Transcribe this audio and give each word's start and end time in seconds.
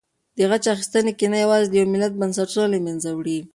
د 0.37 0.39
غچ 0.49 0.63
اخیستنې 0.73 1.11
کینه 1.19 1.37
یوازې 1.43 1.67
د 1.69 1.73
یو 1.79 1.91
ملت 1.93 2.13
بنسټونه 2.19 2.67
له 2.73 2.79
منځه 2.85 3.09
وړي. 3.17 3.39